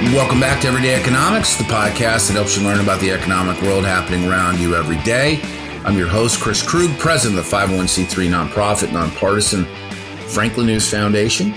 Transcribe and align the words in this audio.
Welcome 0.00 0.40
back 0.40 0.62
to 0.62 0.68
Everyday 0.68 0.94
Economics, 0.94 1.56
the 1.56 1.64
podcast 1.64 2.28
that 2.28 2.32
helps 2.32 2.56
you 2.56 2.64
learn 2.64 2.80
about 2.80 3.00
the 3.00 3.10
economic 3.10 3.60
world 3.60 3.84
happening 3.84 4.26
around 4.26 4.58
you 4.58 4.74
every 4.74 4.96
day. 5.04 5.38
I'm 5.84 5.96
your 5.96 6.08
host, 6.08 6.40
Chris 6.40 6.66
Krug, 6.66 6.98
president 6.98 7.38
of 7.38 7.48
the 7.48 7.56
501c3 7.56 8.30
nonprofit, 8.30 8.94
nonpartisan 8.94 9.66
Franklin 10.26 10.68
News 10.68 10.90
Foundation. 10.90 11.52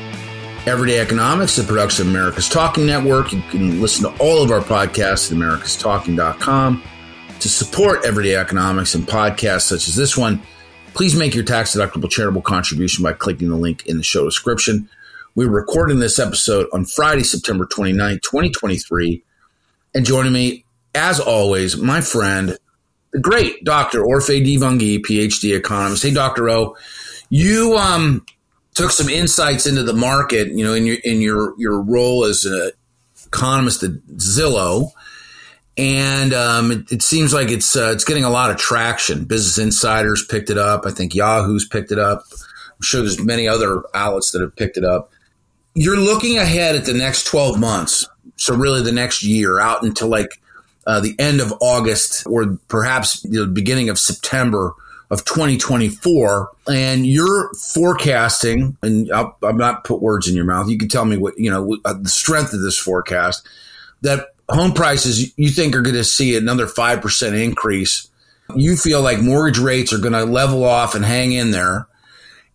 Everyday 0.68 1.00
Economics, 1.00 1.56
the 1.56 1.64
production 1.64 2.06
of 2.06 2.14
America's 2.14 2.50
Talking 2.50 2.86
Network. 2.86 3.32
You 3.32 3.42
can 3.50 3.80
listen 3.80 4.12
to 4.12 4.22
all 4.22 4.44
of 4.44 4.52
our 4.52 4.60
podcasts 4.60 5.32
at 5.32 5.38
americastalking.com. 5.38 6.84
To 7.40 7.50
support 7.50 8.04
Everyday 8.04 8.36
Economics 8.36 8.94
and 8.94 9.08
podcasts 9.08 9.62
such 9.62 9.88
as 9.88 9.96
this 9.96 10.18
one, 10.18 10.42
please 10.94 11.16
make 11.16 11.34
your 11.34 11.46
tax 11.46 11.76
deductible 11.76 12.10
charitable 12.10 12.42
contribution 12.42 13.04
by 13.04 13.14
clicking 13.14 13.48
the 13.48 13.56
link 13.56 13.88
in 13.88 13.96
the 13.96 14.04
show 14.04 14.26
description. 14.26 14.90
We're 15.36 15.50
recording 15.50 15.98
this 15.98 16.20
episode 16.20 16.68
on 16.74 16.86
Friday, 16.86 17.24
September 17.24 17.66
29, 17.66 18.20
2023. 18.22 19.24
And 19.96 20.06
joining 20.06 20.32
me, 20.32 20.64
as 20.94 21.20
always, 21.20 21.76
my 21.76 22.02
friend, 22.02 22.56
the 23.14 23.20
great 23.20 23.64
Dr. 23.64 24.02
Orphe 24.02 24.46
Divounguy, 24.46 25.00
PhD 25.00 25.58
economist. 25.58 26.04
Hey, 26.04 26.14
Dr. 26.14 26.52
O, 26.52 26.78
you 27.30 27.76
um, 27.78 28.24
took 28.76 28.92
some 28.92 29.10
insights 29.10 29.66
into 29.66 29.82
the 29.82 29.94
market, 29.94 30.50
you 30.50 30.64
know, 30.64 30.76
in 30.76 30.86
your 30.86 30.98
in 31.04 31.20
your 31.20 31.56
your 31.58 31.82
role 31.82 32.26
as 32.26 32.46
an 32.46 32.70
economist 33.26 33.82
at 33.82 33.94
Zillow, 34.18 34.92
and 35.78 36.32
um, 36.36 36.72
it, 36.72 36.92
it, 36.92 37.02
seems 37.02 37.34
like 37.34 37.50
it's 37.50 37.76
uh, 37.76 37.90
it's 37.92 38.04
getting 38.04 38.24
a 38.24 38.30
lot 38.30 38.52
of 38.52 38.58
traction. 38.58 39.26
Business 39.26 39.58
Insiders 39.58 40.24
picked 40.24 40.52
it 40.52 40.60
up. 40.60 40.86
I 40.86 40.92
think 40.92 41.16
Yahoo's 41.16 41.68
picked 41.68 41.92
it 41.92 41.98
up. 41.98 42.24
I'm 42.32 42.84
sure 42.84 43.02
there's 43.02 43.20
many 43.20 43.48
other 43.48 43.82
outlets 43.96 44.30
that 44.34 44.42
have 44.42 44.56
picked 44.56 44.78
it 44.78 44.86
up 44.86 45.10
you're 45.76 45.98
looking 45.98 46.38
ahead 46.38 46.76
at 46.76 46.86
the 46.86 46.94
next 46.94 47.26
12 47.26 47.60
months. 47.60 48.08
So 48.38 48.56
really 48.56 48.82
the 48.82 48.92
next 48.92 49.24
year 49.24 49.60
out 49.60 49.84
until 49.84 50.08
like 50.08 50.42
uh, 50.86 51.00
the 51.00 51.16
end 51.18 51.40
of 51.40 51.54
August 51.62 52.26
or 52.28 52.58
perhaps 52.68 53.22
the 53.22 53.48
beginning 53.48 53.90
of 53.90 53.98
September 53.98 54.74
of 55.10 55.24
2024 55.26 56.52
and 56.68 57.06
you're 57.06 57.54
forecasting 57.54 58.78
and 58.82 59.12
I'll, 59.12 59.38
I'm 59.44 59.58
not 59.58 59.84
put 59.84 60.02
words 60.02 60.28
in 60.28 60.36
your 60.36 60.46
mouth. 60.46 60.70
You 60.70 60.78
can 60.78 60.90
tell 60.90 61.06
me 61.06 61.18
what, 61.18 61.38
you 61.38 61.50
know, 61.50 61.78
uh, 61.86 61.94
the 61.94 62.10
strength 62.10 62.54
of 62.54 62.62
this 62.62 62.78
forecast 62.78 63.48
that 64.02 64.34
home 64.50 64.74
prices 64.74 65.38
you 65.38 65.50
think 65.50 65.76
are 65.76 65.82
going 65.82 65.96
to 65.96 66.04
see 66.04 66.36
another 66.36 66.68
5% 66.68 67.44
increase. 67.44 68.10
You 68.56 68.76
feel 68.76 69.02
like 69.02 69.22
mortgage 69.22 69.60
rates 69.60 69.94
are 69.94 70.00
going 70.00 70.14
to 70.14 70.26
level 70.26 70.64
off 70.64 70.96
and 70.96 71.06
hang 71.06 71.32
in 71.32 71.52
there 71.52 71.88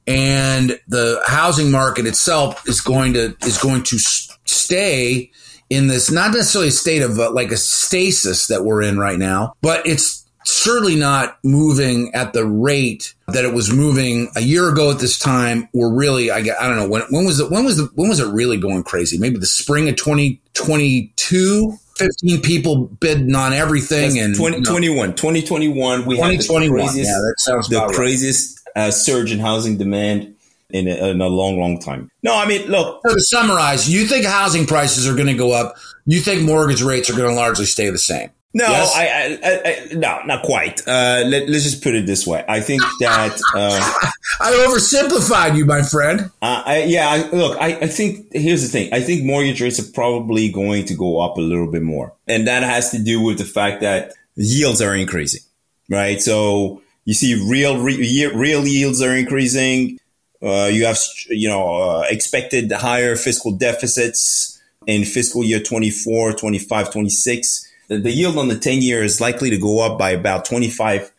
and 0.09 0.81
the 0.89 1.23
housing 1.27 1.71
market 1.71 2.07
itself 2.07 2.67
is 2.67 2.81
going 2.81 3.13
to 3.13 3.37
is 3.43 3.59
going 3.59 3.83
to 3.83 3.99
stay 3.99 5.31
in 5.69 5.87
this 5.87 6.11
not 6.11 6.33
necessarily 6.33 6.69
a 6.69 6.73
state 6.73 7.03
of 7.03 7.19
uh, 7.21 7.31
like 7.31 7.53
a 7.53 7.59
stasis 7.59 8.47
that 8.47 8.65
we're 8.65 8.81
in 8.83 8.99
right 8.99 9.19
now, 9.19 9.53
but 9.61 9.87
it's 9.87 10.25
certainly 10.47 10.97
not 10.97 11.37
moving 11.45 12.15
at 12.15 12.33
the 12.33 12.47
rate 12.47 13.15
that 13.27 13.45
it 13.45 13.53
was 13.53 13.71
moving 13.71 14.31
a 14.35 14.41
year 14.41 14.71
ago 14.71 14.91
at 14.91 14.99
this 14.99 15.19
time. 15.19 15.69
Or 15.75 15.93
really 15.93 16.31
I, 16.31 16.39
I 16.39 16.43
don't 16.43 16.77
know 16.77 16.89
when 16.89 17.03
when 17.11 17.27
was 17.27 17.39
it 17.39 17.51
when 17.51 17.67
was 17.67 17.79
it 17.79 17.91
when 17.95 18.09
was 18.09 18.19
it 18.19 18.33
really 18.33 18.57
going 18.57 18.85
crazy? 18.85 19.19
Maybe 19.19 19.37
the 19.37 19.45
spring 19.45 19.91
of 19.91 19.97
2022 19.97 21.79
15 21.97 22.41
people 22.43 22.87
bidding 22.87 23.35
on 23.35 23.53
everything 23.53 24.15
That's 24.15 24.25
and 24.25 24.35
2021 24.37 25.17
2021 25.17 26.07
we 26.07 26.15
2021 26.15 26.17
had 26.17 26.39
the 26.39 26.71
craziest, 26.71 27.11
yeah 27.11 27.13
that 27.13 27.35
sounds 27.39 27.69
the 27.69 27.81
craziest 27.93 28.59
uh, 28.79 28.91
surge 28.91 29.33
in 29.33 29.41
housing 29.41 29.77
demand 29.77 30.37
in 30.71 30.87
a, 30.87 31.09
in 31.09 31.21
a, 31.21 31.29
long, 31.29 31.59
long 31.59 31.81
time. 31.81 32.11
No, 32.23 32.37
I 32.37 32.47
mean, 32.47 32.69
look. 32.69 33.01
So 33.07 33.15
to 33.15 33.21
summarize, 33.21 33.93
you 33.93 34.07
think 34.07 34.25
housing 34.25 34.67
prices 34.67 35.09
are 35.09 35.15
going 35.15 35.27
to 35.29 35.35
go 35.35 35.53
up. 35.53 35.77
You 36.07 36.21
think 36.21 36.43
mortgage 36.43 36.83
rates 36.83 37.11
are 37.11 37.17
going 37.17 37.29
to 37.29 37.35
largely 37.35 37.67
stay 37.67 37.91
the 37.91 37.99
same. 37.99 38.31
No, 38.55 38.67
yes? 38.67 38.93
I, 38.97 39.39
I, 39.45 39.93
I, 39.93 39.95
no, 39.95 40.23
not 40.25 40.43
quite. 40.43 40.81
Uh, 40.87 41.23
let, 41.27 41.49
us 41.49 41.65
just 41.65 41.83
put 41.83 41.95
it 41.95 42.07
this 42.07 42.27
way. 42.27 42.45
I 42.49 42.61
think 42.61 42.83
that 43.01 43.35
uh, 43.55 44.11
I 44.41 44.53
oversimplified 44.53 45.57
you, 45.57 45.67
my 45.67 45.83
friend. 45.83 46.31
Uh, 46.41 46.63
I, 46.65 46.83
yeah, 46.85 47.29
look, 47.31 47.59
I, 47.61 47.77
I 47.77 47.87
think 47.89 48.33
here's 48.33 48.63
the 48.63 48.69
thing. 48.69 48.93
I 48.93 49.01
think 49.01 49.25
mortgage 49.25 49.61
rates 49.61 49.79
are 49.79 49.93
probably 49.93 50.51
going 50.51 50.87
to 50.87 50.95
go 50.95 51.21
up 51.21 51.37
a 51.37 51.43
little 51.43 51.71
bit 51.71 51.83
more, 51.83 52.15
and 52.27 52.47
that 52.47 52.63
has 52.63 52.91
to 52.93 52.99
do 52.99 53.21
with 53.21 53.37
the 53.37 53.45
fact 53.45 53.83
that 53.83 54.15
yields 54.35 54.81
are 54.81 54.95
increasing, 54.95 55.43
right? 55.91 56.21
So 56.21 56.81
you 57.09 57.15
see 57.15 57.43
real 57.49 57.81
re- 57.81 58.31
real 58.35 58.67
yields 58.67 59.01
are 59.01 59.17
increasing. 59.17 59.99
Uh, 60.43 60.69
you 60.71 60.85
have 60.85 60.99
you 61.31 61.49
know 61.49 61.77
uh, 61.77 62.05
expected 62.11 62.71
higher 62.71 63.17
fiscal 63.17 63.51
deficits 63.51 64.61
in 64.87 65.07
fiscal 65.07 65.43
year 65.43 65.59
24, 65.59 66.35
25, 66.35 66.93
26. 66.93 67.73
The, 67.89 67.99
the 67.99 68.11
yield 68.11 68.37
on 68.37 68.49
the 68.49 68.59
10 68.59 68.83
year 68.83 69.03
is 69.03 69.23
likely 69.23 69.49
to 69.49 69.57
go 69.57 69.81
up 69.81 69.99
by 69.99 70.11
about 70.11 70.45
25, 70.45 71.11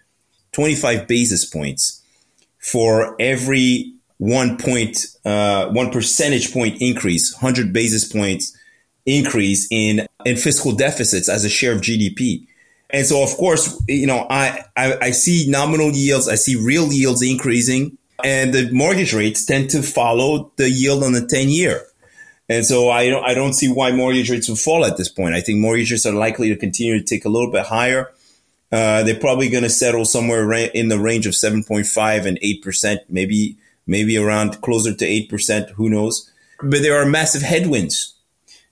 25 0.52 1.08
basis 1.08 1.44
points 1.44 2.04
for 2.60 3.16
every 3.20 3.92
one 4.20 4.60
point, 4.60 5.08
uh, 5.26 5.70
one 5.70 5.90
percentage 5.90 6.54
point 6.54 6.80
increase, 6.80 7.34
100 7.34 7.74
basis 7.74 8.08
points 8.08 8.56
increase 9.08 9.68
in, 9.72 10.06
in 10.24 10.36
fiscal 10.36 10.72
deficits 10.72 11.28
as 11.28 11.44
a 11.44 11.50
share 11.50 11.72
of 11.72 11.82
GDP. 11.82 12.46
And 12.92 13.06
so, 13.06 13.24
of 13.24 13.30
course, 13.38 13.82
you 13.88 14.08
know, 14.08 14.26
I, 14.30 14.64
I, 14.76 14.98
I 15.02 15.12
see 15.12 15.46
nominal 15.48 15.92
yields, 15.92 16.28
I 16.28 16.36
see 16.36 16.56
real 16.56 16.92
yields 16.92 17.22
increasing, 17.22 17.98
and 18.24 18.54
the 18.54 18.70
mortgage 18.72 19.14
rates 19.14 19.46
tend 19.46 19.70
to 19.72 19.84
follow 19.84 20.52
the 20.56 20.70
yield 20.70 21.04
on 21.04 21.14
the 21.14 21.26
10 21.26 21.50
year. 21.50 21.86
And 22.50 22.66
so 22.66 22.90
I 22.90 23.10
don't, 23.10 23.24
I 23.24 23.36
don't 23.36 23.54
see 23.54 23.72
why 23.72 23.92
mortgage 23.92 24.32
rates 24.32 24.50
will 24.50 24.56
fall 24.56 24.84
at 24.84 24.98
this 24.98 25.08
point. 25.10 25.36
I 25.36 25.42
think 25.42 25.60
mortgage 25.60 25.92
rates 25.92 26.08
are 26.08 26.14
likely 26.14 26.50
to 26.50 26.56
continue 26.56 26.98
to 26.98 27.06
tick 27.06 27.26
a 27.26 27.30
little 27.30 27.52
bit 27.52 27.68
higher. 27.68 28.12
Uh, 28.72 29.04
they're 29.04 29.20
probably 29.20 29.50
going 29.50 29.64
to 29.64 29.70
settle 29.70 30.06
somewhere 30.06 30.52
in 30.52 30.90
the 30.90 31.00
range 31.00 31.28
of 31.28 31.34
7.5 31.34 32.26
and 32.26 32.40
8%, 32.42 32.98
maybe, 33.08 33.58
maybe 33.86 34.18
around 34.18 34.62
closer 34.62 34.94
to 34.96 35.06
8%. 35.06 35.70
Who 35.72 35.90
knows? 35.90 36.32
But 36.62 36.82
there 36.82 37.00
are 37.00 37.06
massive 37.06 37.44
headwinds 37.44 38.16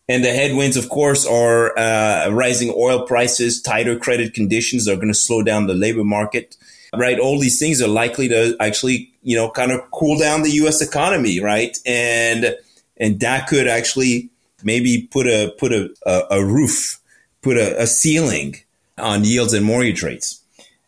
and 0.10 0.24
the 0.24 0.32
headwinds, 0.32 0.78
of 0.78 0.90
course, 0.90 1.26
are 1.26 1.78
uh, 1.78 2.30
rising 2.30 2.74
oil 2.76 3.06
prices, 3.06 3.62
tighter 3.62 3.98
credit 3.98 4.34
conditions 4.34 4.88
are 4.88 4.96
going 4.96 5.10
to 5.10 5.14
slow 5.14 5.44
down 5.44 5.68
the 5.68 5.74
labor 5.74 6.06
market, 6.06 6.56
right? 6.96 7.20
All 7.20 7.40
these 7.40 7.60
things 7.60 7.82
are 7.82 7.90
likely 7.90 8.30
to 8.30 8.56
actually, 8.60 9.12
you 9.24 9.36
know, 9.36 9.50
kind 9.50 9.72
of 9.72 9.82
cool 9.92 10.18
down 10.18 10.44
the 10.44 10.52
U.S. 10.52 10.82
economy, 10.82 11.42
right? 11.42 11.78
And 11.86 12.56
and 12.96 13.20
that 13.20 13.48
could 13.48 13.68
actually 13.68 14.30
maybe 14.64 15.08
put 15.12 15.28
a 15.28 15.54
put 15.58 15.74
a 15.74 15.94
a, 16.06 16.24
a 16.32 16.46
roof, 16.46 17.02
put 17.42 17.58
a, 17.58 17.82
a 17.82 17.86
ceiling 17.88 18.56
on 18.98 19.26
yields 19.26 19.54
and 19.54 19.66
mortgage 19.66 20.04
rates. 20.04 20.42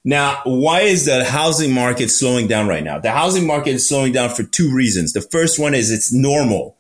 Now, 0.06 0.40
why 0.46 0.81
is 0.81 1.06
the 1.06 1.25
housing 1.25 1.74
market 1.74 2.09
slowing 2.09 2.47
down 2.47 2.69
right 2.69 2.84
now? 2.84 3.00
The 3.00 3.12
housing 3.12 3.46
market 3.46 3.72
is 3.72 3.88
slowing 3.88 4.13
down 4.13 4.30
for 4.30 4.44
two 4.44 4.74
reasons. 4.74 5.12
The 5.12 5.22
first 5.22 5.59
one 5.59 5.74
is 5.74 5.91
it's 5.91 6.13
normal 6.13 6.78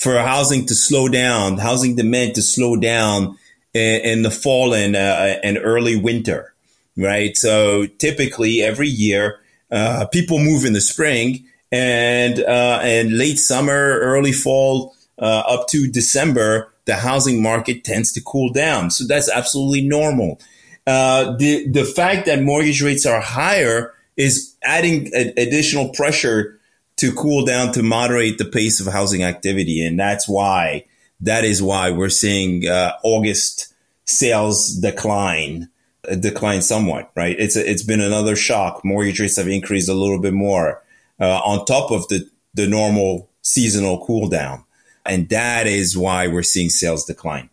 for 0.00 0.18
housing 0.18 0.64
to 0.64 0.74
slow 0.74 1.08
down, 1.08 1.58
housing 1.58 1.94
demand 1.94 2.34
to 2.34 2.40
slow 2.40 2.74
down 2.74 3.36
in, 3.74 4.00
in 4.00 4.22
the 4.22 4.30
fall 4.30 4.72
and, 4.74 4.96
uh, 4.96 5.36
and 5.44 5.58
early 5.62 5.94
winter, 5.94 6.54
right? 6.96 7.36
So 7.36 7.86
typically 7.98 8.62
every 8.62 8.88
year, 8.88 9.40
uh, 9.70 10.06
people 10.06 10.38
move 10.38 10.64
in 10.64 10.72
the 10.72 10.80
spring 10.80 11.44
and, 11.70 12.40
uh, 12.40 12.80
and 12.82 13.18
late 13.18 13.38
summer, 13.38 14.00
early 14.00 14.32
fall, 14.32 14.94
uh, 15.18 15.42
up 15.46 15.68
to 15.68 15.86
December, 15.86 16.72
the 16.86 16.96
housing 16.96 17.42
market 17.42 17.84
tends 17.84 18.10
to 18.12 18.22
cool 18.22 18.50
down. 18.54 18.90
So 18.90 19.04
that's 19.06 19.30
absolutely 19.30 19.86
normal. 19.86 20.40
Uh, 20.86 21.36
the, 21.36 21.68
the 21.68 21.84
fact 21.84 22.24
that 22.24 22.42
mortgage 22.42 22.82
rates 22.82 23.04
are 23.04 23.20
higher 23.20 23.92
is 24.16 24.56
adding 24.62 25.10
additional 25.14 25.90
pressure 25.90 26.58
to 27.00 27.14
cool 27.14 27.46
down 27.46 27.72
to 27.72 27.82
moderate 27.82 28.36
the 28.36 28.44
pace 28.44 28.78
of 28.78 28.92
housing 28.92 29.22
activity. 29.22 29.84
And 29.84 29.98
that's 29.98 30.28
why, 30.28 30.84
that 31.20 31.44
is 31.44 31.62
why 31.62 31.90
we're 31.90 32.10
seeing 32.10 32.68
uh, 32.68 32.92
August 33.02 33.72
sales 34.04 34.74
decline, 34.74 35.70
uh, 36.10 36.16
decline 36.16 36.60
somewhat, 36.60 37.10
right? 37.16 37.34
It's, 37.38 37.56
a, 37.56 37.68
it's 37.68 37.82
been 37.82 38.02
another 38.02 38.36
shock. 38.36 38.84
Mortgage 38.84 39.18
rates 39.18 39.38
have 39.38 39.48
increased 39.48 39.88
a 39.88 39.94
little 39.94 40.20
bit 40.20 40.34
more 40.34 40.82
uh, 41.18 41.40
on 41.42 41.64
top 41.64 41.90
of 41.90 42.06
the, 42.08 42.28
the 42.52 42.66
normal 42.66 43.30
seasonal 43.40 44.04
cool 44.04 44.28
down. 44.28 44.64
And 45.06 45.26
that 45.30 45.66
is 45.66 45.96
why 45.96 46.26
we're 46.26 46.42
seeing 46.42 46.68
sales 46.68 47.06
decline. 47.06 47.48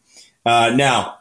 Uh, 0.45 0.73
now, 0.75 1.19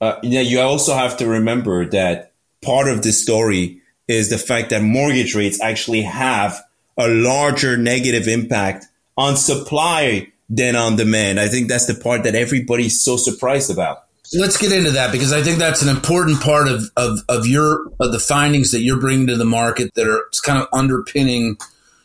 uh, 0.00 0.20
you, 0.22 0.30
know, 0.30 0.40
you 0.40 0.60
also 0.60 0.94
have 0.94 1.16
to 1.16 1.26
remember 1.26 1.84
that 1.90 2.32
part 2.62 2.86
of 2.86 3.02
this 3.02 3.20
story 3.20 3.80
is 4.06 4.30
the 4.30 4.38
fact 4.38 4.70
that 4.70 4.82
mortgage 4.82 5.34
rates 5.34 5.60
actually 5.60 6.02
have 6.02 6.62
a 6.96 7.08
larger 7.08 7.76
negative 7.76 8.28
impact 8.28 8.86
on 9.16 9.36
supply 9.36 10.32
than 10.48 10.76
on 10.76 10.96
demand. 10.96 11.40
I 11.40 11.48
think 11.48 11.68
that's 11.68 11.86
the 11.86 11.94
part 11.94 12.22
that 12.24 12.34
everybody's 12.34 13.02
so 13.02 13.16
surprised 13.16 13.70
about. 13.70 14.04
Let's 14.34 14.56
get 14.56 14.72
into 14.72 14.90
that 14.92 15.12
because 15.12 15.32
I 15.32 15.42
think 15.42 15.58
that's 15.58 15.82
an 15.82 15.88
important 15.88 16.40
part 16.40 16.68
of, 16.68 16.90
of, 16.96 17.20
of 17.28 17.46
your 17.46 17.86
of 18.00 18.12
the 18.12 18.18
findings 18.18 18.72
that 18.72 18.80
you're 18.80 19.00
bringing 19.00 19.28
to 19.28 19.36
the 19.36 19.44
market 19.44 19.94
that 19.94 20.08
are 20.08 20.24
kind 20.44 20.60
of 20.60 20.68
underpinning 20.72 21.58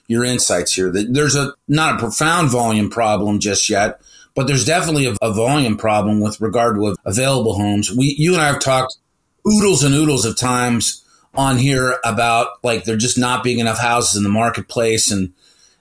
your 0.07 0.23
insights 0.23 0.73
here. 0.73 0.91
That 0.91 1.13
there's 1.13 1.35
a 1.35 1.53
not 1.67 1.95
a 1.95 1.97
profound 1.97 2.49
volume 2.49 2.91
problem 2.91 3.39
just 3.39 3.69
yet, 3.69 4.01
but 4.35 4.45
there's 4.45 4.65
definitely 4.65 5.07
a, 5.07 5.15
a 5.21 5.33
volume 5.33 5.77
problem 5.77 6.21
with 6.21 6.39
regard 6.41 6.75
to 6.75 6.95
available 7.05 7.55
homes. 7.55 7.91
We, 7.91 8.15
you 8.17 8.33
and 8.33 8.41
I 8.41 8.47
have 8.47 8.59
talked 8.59 8.97
oodles 9.47 9.83
and 9.83 9.95
oodles 9.95 10.25
of 10.25 10.37
times 10.37 11.00
on 11.33 11.57
here 11.57 11.97
about 12.03 12.47
like 12.63 12.83
there 12.83 12.97
just 12.97 13.17
not 13.17 13.43
being 13.43 13.59
enough 13.59 13.79
houses 13.79 14.17
in 14.17 14.23
the 14.23 14.29
marketplace 14.29 15.11
and 15.11 15.33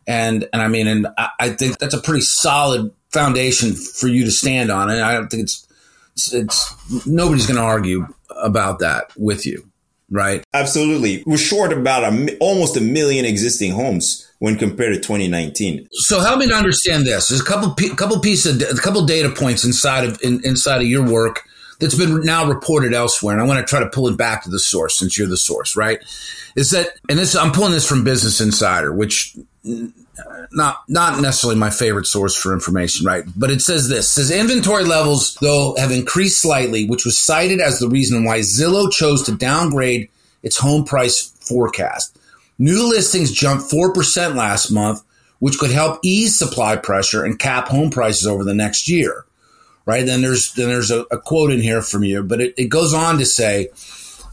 and 0.07 0.49
and 0.53 0.63
I 0.63 0.69
mean 0.69 0.87
and 0.87 1.07
I, 1.19 1.31
I 1.39 1.49
think 1.51 1.79
that's 1.79 1.95
a 1.95 2.01
pretty 2.01 2.23
solid 2.23 2.93
foundation 3.11 3.75
for 3.75 4.09
you 4.09 4.25
to 4.25 4.31
stand 4.31 4.71
on. 4.71 4.91
And 4.91 5.01
I 5.01 5.15
don't 5.15 5.29
think 5.29 5.45
it's 5.45 5.67
it's, 6.15 6.33
it's 6.33 7.07
nobody's 7.07 7.47
going 7.47 7.57
to 7.57 7.63
argue 7.63 8.07
about 8.43 8.81
that 8.81 9.11
with 9.17 9.47
you 9.47 9.71
right? 10.11 10.45
Absolutely. 10.53 11.23
We're 11.25 11.39
short 11.39 11.73
about 11.73 12.03
a, 12.03 12.37
almost 12.39 12.77
a 12.77 12.81
million 12.81 13.25
existing 13.25 13.73
homes 13.73 14.29
when 14.41 14.57
compared 14.57 14.95
to 14.95 15.01
2019 15.01 15.87
so 15.93 16.21
help 16.21 16.39
me 16.39 16.49
to 16.49 16.55
understand 16.55 17.07
this. 17.07 17.29
There's 17.29 17.41
a 17.41 17.45
couple 17.45 17.75
couple 17.95 18.21
pieces 18.21 18.63
a 18.63 18.81
couple 18.81 19.05
data 19.05 19.31
points 19.31 19.65
inside 19.65 20.05
of 20.05 20.21
in, 20.23 20.45
inside 20.45 20.81
of 20.81 20.89
your 20.89 21.09
work 21.09 21.45
that's 21.81 21.95
been 21.95 22.21
now 22.21 22.47
reported 22.47 22.93
elsewhere, 22.93 23.35
and 23.35 23.43
I 23.43 23.47
want 23.47 23.59
to 23.59 23.69
try 23.69 23.81
to 23.81 23.89
pull 23.89 24.07
it 24.09 24.17
back 24.17 24.45
to 24.45 24.51
the 24.51 24.59
source 24.59 24.99
since 24.99 25.19
you're 25.19 25.27
the 25.27 25.37
source, 25.37 25.77
right? 25.77 25.99
Is 26.55 26.71
that, 26.71 26.91
and 27.09 27.19
this, 27.19 27.35
I'm 27.35 27.53
pulling 27.53 27.73
this 27.73 27.89
from 27.89 28.05
Business 28.05 28.41
Insider, 28.41 28.93
which 28.93 29.37
mm, 29.65 29.93
not 30.53 30.83
not 30.89 31.21
necessarily 31.21 31.59
my 31.59 31.71
favorite 31.71 32.07
source 32.07 32.35
for 32.35 32.53
information, 32.53 33.07
right? 33.07 33.25
But 33.35 33.51
it 33.51 33.63
says 33.63 33.89
this: 33.89 34.11
says 34.11 34.31
inventory 34.31 34.85
levels 34.85 35.37
though 35.41 35.75
have 35.79 35.91
increased 35.91 36.41
slightly, 36.41 36.87
which 36.87 37.05
was 37.05 37.17
cited 37.17 37.61
as 37.61 37.79
the 37.79 37.89
reason 37.89 38.25
why 38.25 38.41
Zillow 38.41 38.93
chose 38.93 39.23
to 39.25 39.37
downgrade 39.37 40.11
its 40.43 40.59
home 40.59 40.85
price 40.85 41.33
forecast. 41.41 42.17
New 42.59 42.89
listings 42.89 43.33
jumped 43.33 43.71
four 43.71 43.95
percent 43.95 44.35
last 44.35 44.71
month, 44.71 45.03
which 45.39 45.59
could 45.59 45.71
help 45.71 46.01
ease 46.03 46.39
supply 46.39 46.77
pressure 46.77 47.25
and 47.25 47.39
cap 47.39 47.69
home 47.69 47.91
prices 47.91 48.27
over 48.27 48.45
the 48.45 48.55
next 48.55 48.89
year 48.89 49.25
right? 49.91 50.07
Then 50.07 50.23
there's 50.23 50.53
then 50.55 50.69
there's 50.69 50.93
a, 50.93 51.01
a 51.11 51.19
quote 51.19 51.51
in 51.51 51.61
here 51.61 51.83
from 51.83 52.05
you, 52.05 52.23
but 52.23 52.41
it, 52.41 52.55
it 52.57 52.69
goes 52.69 52.95
on 52.95 53.19
to 53.19 53.27
say 53.27 53.71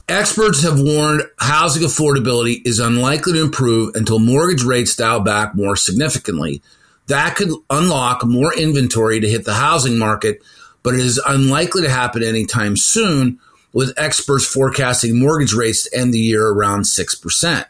experts 0.08 0.62
have 0.62 0.80
warned 0.80 1.24
housing 1.40 1.82
affordability 1.82 2.62
is 2.64 2.78
unlikely 2.78 3.34
to 3.34 3.42
improve 3.42 3.96
until 3.96 4.20
mortgage 4.20 4.64
rates 4.64 4.96
dial 4.96 5.20
back 5.20 5.56
more 5.56 5.76
significantly. 5.76 6.62
That 7.08 7.36
could 7.36 7.50
unlock 7.72 8.24
more 8.24 8.54
inventory 8.56 9.20
to 9.20 9.28
hit 9.28 9.46
the 9.46 9.56
housing 9.56 9.98
market, 9.98 10.44
but 10.84 10.94
it 10.94 11.00
is 11.00 11.20
unlikely 11.26 11.82
to 11.82 11.90
happen 11.90 12.22
anytime 12.22 12.78
soon, 12.78 13.40
with 13.74 13.98
experts 13.98 14.46
forecasting 14.46 15.20
mortgage 15.20 15.54
rates 15.54 15.90
to 15.90 15.98
end 15.98 16.14
the 16.14 16.20
year 16.20 16.48
around 16.48 16.82
6%. 16.82 17.66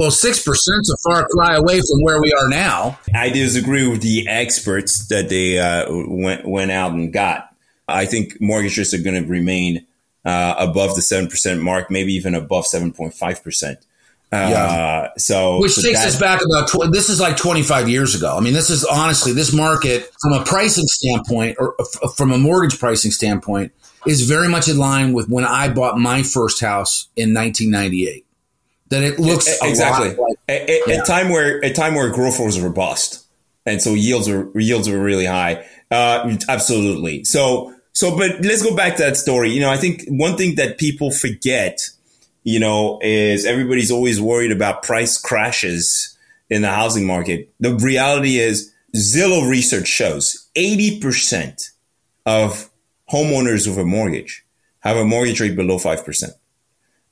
Well, 0.00 0.08
6% 0.08 0.46
is 0.46 0.96
a 0.98 1.10
far 1.10 1.28
cry 1.28 1.56
away 1.56 1.78
from 1.78 2.00
where 2.00 2.22
we 2.22 2.32
are 2.32 2.48
now. 2.48 2.98
I 3.14 3.28
disagree 3.28 3.86
with 3.86 4.00
the 4.00 4.26
experts 4.28 5.08
that 5.08 5.28
they 5.28 5.58
uh, 5.58 5.84
went, 5.90 6.48
went 6.48 6.70
out 6.70 6.92
and 6.92 7.12
got. 7.12 7.54
I 7.86 8.06
think 8.06 8.40
mortgage 8.40 8.78
rates 8.78 8.94
are 8.94 9.02
going 9.02 9.22
to 9.22 9.28
remain 9.28 9.86
uh, 10.24 10.54
above 10.56 10.94
the 10.94 11.02
7% 11.02 11.60
mark, 11.60 11.90
maybe 11.90 12.14
even 12.14 12.34
above 12.34 12.64
7.5%. 12.64 13.72
Uh, 13.72 13.76
yeah. 14.32 15.08
So, 15.18 15.60
which 15.60 15.72
so 15.72 15.82
takes 15.82 16.02
us 16.02 16.18
back 16.18 16.40
about 16.46 16.68
tw- 16.68 16.90
this 16.90 17.10
is 17.10 17.20
like 17.20 17.36
25 17.36 17.90
years 17.90 18.14
ago. 18.14 18.34
I 18.34 18.40
mean, 18.40 18.54
this 18.54 18.70
is 18.70 18.86
honestly 18.86 19.34
this 19.34 19.52
market 19.52 20.10
from 20.22 20.32
a 20.32 20.42
pricing 20.42 20.86
standpoint 20.86 21.58
or 21.60 21.74
f- 21.78 22.16
from 22.16 22.32
a 22.32 22.38
mortgage 22.38 22.78
pricing 22.78 23.10
standpoint 23.10 23.72
is 24.06 24.26
very 24.26 24.48
much 24.48 24.66
in 24.66 24.78
line 24.78 25.12
with 25.12 25.28
when 25.28 25.44
I 25.44 25.68
bought 25.68 25.98
my 25.98 26.22
first 26.22 26.60
house 26.60 27.08
in 27.16 27.34
1998 27.34 28.24
that 28.90 29.02
it 29.02 29.18
looks 29.18 29.48
exactly 29.62 30.14
like, 30.14 30.36
a, 30.48 30.82
yeah. 30.86 31.02
a, 31.02 31.04
time 31.04 31.28
where 31.28 31.58
a 31.64 31.72
time 31.72 31.94
where 31.94 32.10
growth 32.10 32.38
was 32.38 32.60
robust, 32.60 33.26
and 33.66 33.80
so 33.80 33.94
yields 33.94 34.28
were 34.28 34.50
yields 34.58 34.88
were 34.88 35.00
really 35.00 35.26
high. 35.26 35.66
Uh, 35.90 36.36
absolutely. 36.48 37.24
So 37.24 37.74
so, 37.92 38.16
but 38.16 38.44
let's 38.44 38.62
go 38.62 38.74
back 38.74 38.96
to 38.96 39.02
that 39.02 39.16
story. 39.16 39.50
You 39.50 39.60
know, 39.60 39.70
I 39.70 39.76
think 39.76 40.04
one 40.08 40.36
thing 40.36 40.56
that 40.56 40.78
people 40.78 41.10
forget, 41.10 41.80
you 42.44 42.60
know, 42.60 42.98
is 43.02 43.44
everybody's 43.44 43.90
always 43.90 44.20
worried 44.20 44.52
about 44.52 44.82
price 44.82 45.20
crashes 45.20 46.16
in 46.48 46.62
the 46.62 46.70
housing 46.70 47.06
market. 47.06 47.52
The 47.60 47.74
reality 47.74 48.38
is, 48.38 48.72
Zillow 48.94 49.48
research 49.48 49.86
shows 49.86 50.48
eighty 50.56 51.00
percent 51.00 51.70
of 52.26 52.70
homeowners 53.12 53.66
with 53.66 53.78
a 53.78 53.84
mortgage 53.84 54.44
have 54.80 54.96
a 54.96 55.04
mortgage 55.04 55.40
rate 55.40 55.56
below 55.56 55.78
five 55.78 56.04
percent. 56.04 56.32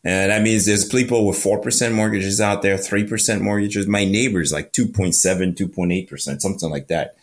And 0.04 0.30
that 0.30 0.42
means 0.42 0.64
there's 0.64 0.88
people 0.88 1.26
with 1.26 1.36
4% 1.36 1.92
mortgages 1.92 2.40
out 2.40 2.62
there, 2.62 2.76
3% 2.76 3.40
mortgages. 3.40 3.86
My 3.86 4.04
neighbor's 4.04 4.52
like 4.52 4.72
2.7, 4.72 5.56
2.8%, 5.56 6.40
something 6.40 6.70
like 6.70 6.88
that. 6.88 7.16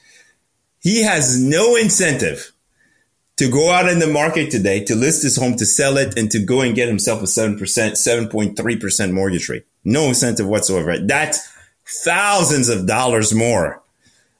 He 0.79 1.03
has 1.03 1.39
no 1.39 1.75
incentive 1.75 2.51
to 3.37 3.49
go 3.49 3.71
out 3.71 3.89
in 3.89 3.99
the 3.99 4.07
market 4.07 4.51
today 4.51 4.83
to 4.85 4.95
list 4.95 5.23
his 5.23 5.37
home, 5.37 5.55
to 5.57 5.65
sell 5.65 5.97
it, 5.97 6.17
and 6.17 6.29
to 6.31 6.39
go 6.39 6.61
and 6.61 6.75
get 6.75 6.87
himself 6.87 7.21
a 7.21 7.25
7%, 7.25 7.57
7.3% 7.57 9.11
mortgage 9.11 9.49
rate. 9.49 9.65
No 9.83 10.07
incentive 10.07 10.47
whatsoever. 10.47 10.97
That's 10.97 11.51
thousands 12.03 12.69
of 12.69 12.87
dollars 12.87 13.33
more 13.33 13.81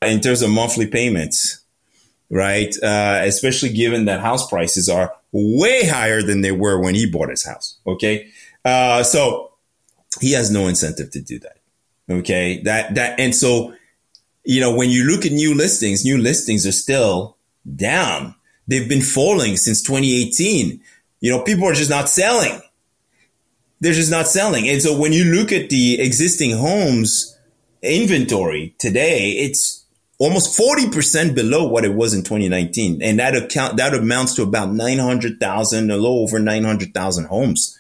in 0.02 0.22
terms 0.22 0.42
of 0.42 0.50
monthly 0.50 0.88
payments, 0.88 1.65
right? 2.30 2.74
Uh, 2.81 3.22
especially 3.24 3.69
given 3.69 4.06
that 4.06 4.19
house 4.19 4.48
prices 4.50 4.89
are 4.89 5.13
way 5.31 5.86
higher 5.88 6.22
than 6.22 6.42
they 6.42 6.51
were 6.51 6.81
when 6.81 6.95
he 6.95 7.10
bought 7.10 7.30
his 7.30 7.45
house. 7.45 7.77
Okay. 7.86 8.27
Uh, 8.63 9.04
so 9.04 9.51
he 10.22 10.31
has 10.31 10.50
no 10.50 10.68
incentive 10.68 11.12
to 11.12 11.22
do 11.22 11.39
that. 11.39 11.57
Okay. 12.10 12.62
That, 12.62 12.95
that, 12.95 13.19
and 13.19 13.36
so, 13.36 13.74
you 14.44 14.62
know, 14.62 14.75
when 14.75 14.89
you 14.89 15.06
look 15.06 15.25
at 15.25 15.31
new 15.31 15.54
listings, 15.54 16.06
new 16.06 16.18
listings 16.18 16.66
are 16.66 16.72
still 16.72 17.38
down. 17.75 18.36
They've 18.68 18.88
been 18.89 19.01
falling 19.01 19.57
since 19.57 19.81
2018. 19.81 20.80
You 21.19 21.31
know, 21.31 21.42
people 21.44 21.68
are 21.68 21.74
just 21.74 21.89
not 21.89 22.10
selling. 22.10 22.62
They're 23.81 23.94
just 23.94 24.12
not 24.12 24.27
selling. 24.27 24.68
And 24.69 24.81
so 24.81 24.98
when 24.98 25.13
you 25.13 25.25
look 25.25 25.51
at 25.51 25.69
the 25.69 26.00
existing 26.00 26.57
homes 26.57 27.38
inventory 27.81 28.75
today, 28.80 29.31
it's 29.31 29.85
almost 30.18 30.58
40% 30.60 31.36
below 31.36 31.68
what 31.68 31.86
it 31.86 31.94
was 31.94 32.14
in 32.14 32.24
2019. 32.24 33.02
And 33.02 33.20
that 33.20 33.36
account, 33.36 33.78
that 33.78 33.94
amounts 33.94 34.36
to 34.36 34.44
about 34.44 34.72
900,000, 34.72 35.92
a 35.92 35.96
little 35.96 36.20
over 36.20 36.40
900,000 36.40 37.26
homes. 37.26 37.78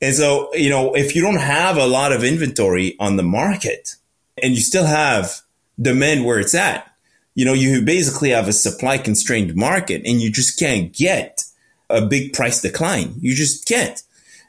And 0.00 0.14
so, 0.14 0.52
you 0.54 0.70
know, 0.70 0.94
if 0.94 1.14
you 1.14 1.22
don't 1.22 1.40
have 1.40 1.76
a 1.76 1.86
lot 1.86 2.12
of 2.12 2.24
inventory 2.24 2.96
on 2.98 3.16
the 3.16 3.22
market 3.22 3.96
and 4.42 4.54
you 4.54 4.60
still 4.60 4.86
have 4.86 5.42
demand 5.80 6.24
where 6.24 6.40
it's 6.40 6.54
at, 6.54 6.88
you 7.34 7.44
know, 7.44 7.52
you 7.52 7.82
basically 7.82 8.30
have 8.30 8.48
a 8.48 8.52
supply 8.52 8.98
constrained 8.98 9.54
market 9.54 10.02
and 10.04 10.20
you 10.20 10.30
just 10.30 10.58
can't 10.58 10.92
get 10.92 11.42
a 11.88 12.04
big 12.04 12.32
price 12.32 12.60
decline. 12.60 13.14
You 13.20 13.34
just 13.34 13.66
can't. 13.68 14.02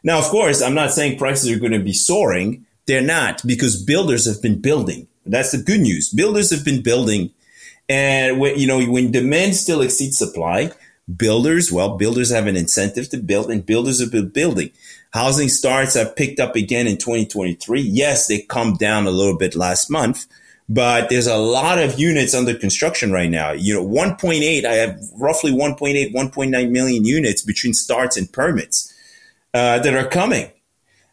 Now, 0.03 0.19
of 0.19 0.25
course, 0.25 0.61
I'm 0.61 0.73
not 0.73 0.91
saying 0.91 1.17
prices 1.17 1.51
are 1.51 1.59
going 1.59 1.71
to 1.71 1.79
be 1.79 1.93
soaring. 1.93 2.65
They're 2.87 3.01
not 3.01 3.41
because 3.45 3.81
builders 3.81 4.25
have 4.25 4.41
been 4.41 4.59
building. 4.59 5.07
That's 5.25 5.51
the 5.51 5.57
good 5.57 5.81
news. 5.81 6.09
Builders 6.09 6.51
have 6.51 6.65
been 6.65 6.81
building, 6.81 7.31
and 7.87 8.39
when 8.39 8.57
you 8.57 8.67
know 8.67 8.83
when 8.83 9.11
demand 9.11 9.55
still 9.55 9.81
exceeds 9.81 10.17
supply, 10.17 10.71
builders 11.15 11.71
well, 11.71 11.97
builders 11.97 12.31
have 12.31 12.47
an 12.47 12.55
incentive 12.55 13.09
to 13.09 13.17
build, 13.17 13.49
and 13.49 13.65
builders 13.65 13.99
have 13.99 14.11
been 14.11 14.29
building. 14.29 14.71
Housing 15.13 15.47
starts 15.47 15.93
have 15.93 16.15
picked 16.15 16.39
up 16.39 16.55
again 16.55 16.87
in 16.87 16.97
2023. 16.97 17.81
Yes, 17.81 18.27
they 18.27 18.39
come 18.41 18.73
down 18.73 19.05
a 19.05 19.11
little 19.11 19.37
bit 19.37 19.55
last 19.55 19.89
month, 19.89 20.25
but 20.67 21.09
there's 21.09 21.27
a 21.27 21.37
lot 21.37 21.77
of 21.77 21.99
units 21.99 22.33
under 22.33 22.55
construction 22.55 23.11
right 23.11 23.29
now. 23.29 23.51
You 23.51 23.75
know, 23.75 23.85
1.8, 23.85 24.65
I 24.65 24.73
have 24.73 24.99
roughly 25.15 25.51
1.8, 25.51 26.13
1.9 26.13 26.71
million 26.71 27.05
units 27.05 27.43
between 27.43 27.73
starts 27.73 28.17
and 28.17 28.31
permits 28.31 28.91
uh, 29.53 29.79
that 29.79 29.93
are 29.93 30.07
coming, 30.07 30.51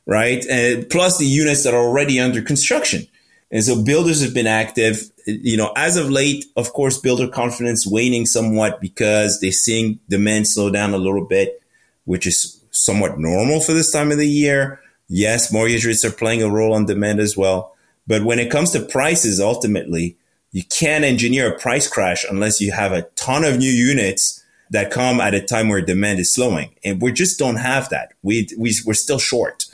right? 0.07 0.45
And 0.47 0.89
plus 0.89 1.19
the 1.19 1.27
units 1.27 1.65
that 1.65 1.75
are 1.75 1.85
already 1.85 2.19
under 2.19 2.41
construction. 2.41 3.07
And 3.51 3.65
so 3.65 3.83
builders 3.83 4.23
have 4.23 4.33
been 4.33 4.47
active. 4.47 5.11
You 5.27 5.57
know, 5.57 5.73
as 5.77 5.97
of 5.97 6.11
late, 6.11 6.45
of 6.57 6.73
course, 6.73 6.99
builder 6.99 7.29
confidence 7.29 7.87
waning 7.87 8.27
somewhat 8.27 8.81
because 8.81 9.41
they're 9.41 9.53
seeing 9.53 9.99
demand 10.09 10.47
slow 10.47 10.71
down 10.71 10.95
a 10.95 10.99
little 10.99 11.25
bit, 11.25 11.61
which 12.05 12.27
is 12.27 12.63
somewhat 12.71 13.19
normal 13.19 13.61
for 13.61 13.73
this 13.73 13.93
time 13.93 14.13
of 14.13 14.19
the 14.19 14.29
year. 14.29 14.81
Yes, 15.09 15.53
mortgage 15.53 15.85
rates 15.85 16.05
are 16.05 16.13
playing 16.13 16.43
a 16.43 16.49
role 16.49 16.73
on 16.73 16.87
demand 16.87 17.19
as 17.19 17.37
well. 17.37 17.75
But 18.07 18.25
when 18.25 18.39
it 18.39 18.51
comes 18.51 18.71
to 18.73 18.81
prices, 18.81 19.41
ultimately, 19.41 20.17
you 20.53 20.63
can't 20.65 21.05
engineer 21.05 21.53
a 21.53 21.59
price 21.59 21.89
crash 21.89 22.25
unless 22.29 22.61
you 22.61 22.73
have 22.73 22.93
a 22.93 23.03
ton 23.17 23.45
of 23.45 23.59
new 23.59 23.71
units 23.71 24.45
that 24.71 24.93
come 24.93 25.21
at 25.21 25.35
a 25.35 25.41
time 25.41 25.69
where 25.69 25.81
demand 25.81 26.21
is 26.21 26.33
slowing. 26.33 26.75
And 26.85 27.03
we 27.03 27.13
just 27.13 27.39
don't 27.39 27.57
have 27.57 27.89
that. 27.91 28.13
We, 28.23 28.49
we, 28.57 28.73
we're 28.87 28.95
still 28.95 29.19
short. 29.19 29.67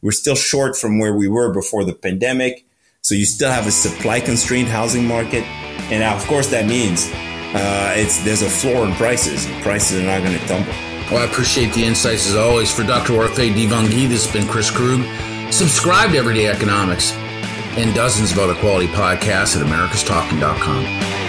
We're 0.00 0.12
still 0.12 0.36
short 0.36 0.76
from 0.76 0.98
where 0.98 1.14
we 1.14 1.28
were 1.28 1.52
before 1.52 1.84
the 1.84 1.94
pandemic 1.94 2.64
so 3.04 3.14
you 3.14 3.26
still 3.26 3.50
have 3.50 3.66
a 3.66 3.70
supply 3.70 4.18
constrained 4.18 4.66
housing 4.66 5.06
market. 5.06 5.44
And 5.92 6.02
of 6.02 6.26
course, 6.26 6.48
that 6.48 6.64
means 6.64 7.10
uh, 7.54 7.92
it's 7.94 8.24
there's 8.24 8.40
a 8.40 8.48
floor 8.48 8.86
in 8.86 8.94
prices. 8.94 9.46
Prices 9.60 10.02
are 10.02 10.06
not 10.06 10.22
going 10.26 10.38
to 10.38 10.46
tumble. 10.46 10.72
Well, 11.12 11.18
I 11.18 11.30
appreciate 11.30 11.74
the 11.74 11.84
insights 11.84 12.26
as 12.26 12.34
always. 12.34 12.74
For 12.74 12.82
Dr. 12.82 13.12
Orphe 13.12 13.52
Divounguy, 13.52 14.08
this 14.08 14.24
has 14.24 14.32
been 14.32 14.48
Chris 14.48 14.70
Krug. 14.70 15.02
Subscribe 15.52 16.12
to 16.12 16.16
Everyday 16.16 16.46
Economics 16.46 17.12
and 17.76 17.94
dozens 17.94 18.32
of 18.32 18.38
other 18.38 18.54
quality 18.54 18.86
podcasts 18.86 19.54
at 19.60 19.66
americastalking.com. 19.66 21.23